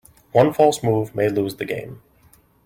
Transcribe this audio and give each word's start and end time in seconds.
One 0.31 0.51
false 0.51 0.81
move 0.81 1.13
may 1.13 1.29
lose 1.29 1.57
the 1.57 1.65
game. 1.65 2.01